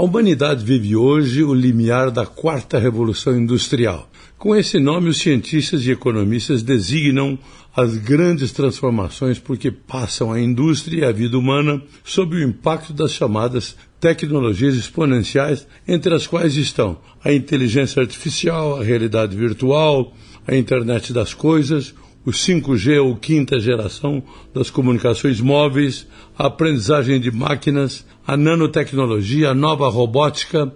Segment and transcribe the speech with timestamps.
[0.00, 4.10] A humanidade vive hoje o limiar da quarta revolução industrial.
[4.38, 7.38] Com esse nome, os cientistas e economistas designam
[7.76, 13.12] as grandes transformações porque passam a indústria e a vida humana sob o impacto das
[13.12, 20.14] chamadas tecnologias exponenciais, entre as quais estão a inteligência artificial, a realidade virtual,
[20.48, 24.22] a internet das coisas, o 5G ou quinta geração
[24.54, 26.06] das comunicações móveis,
[26.38, 30.72] a aprendizagem de máquinas, a nanotecnologia, a nova robótica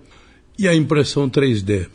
[0.59, 1.87] e a impressão 3D.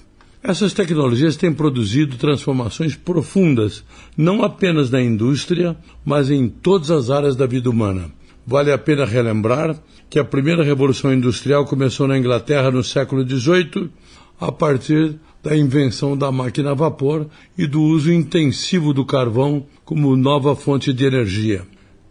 [0.41, 3.83] Essas tecnologias têm produzido transformações profundas,
[4.15, 5.75] não apenas na indústria,
[6.05, 8.09] mas em todas as áreas da vida humana.
[8.47, 9.77] Vale a pena relembrar
[10.09, 13.89] que a primeira revolução industrial começou na Inglaterra no século XVIII,
[14.39, 20.15] a partir da invenção da máquina a vapor e do uso intensivo do carvão como
[20.15, 21.63] nova fonte de energia.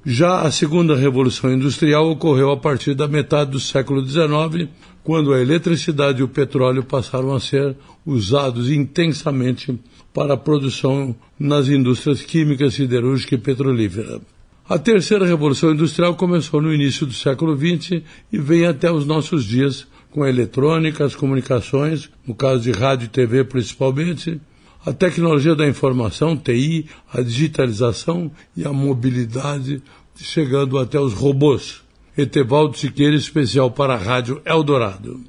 [0.04, 4.68] Já a segunda revolução industrial ocorreu a partir da metade do século XIX,
[5.04, 9.78] quando a eletricidade e o petróleo passaram a ser usados intensamente
[10.14, 14.20] para a produção nas indústrias química, siderúrgica e petrolífera.
[14.68, 19.44] A terceira revolução industrial começou no início do século XX e vem até os nossos
[19.44, 24.40] dias com eletrônica, as comunicações, no caso de rádio e TV principalmente,
[24.84, 29.82] a tecnologia da informação, TI, a digitalização e a mobilidade,
[30.16, 31.82] chegando até os robôs.
[32.16, 35.20] Etevaldo Siqueira, especial para a Rádio Eldorado.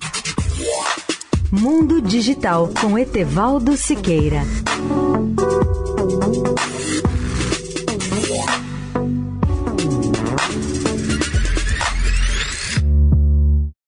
[1.52, 4.42] Mundo Digital com Etevaldo Siqueira.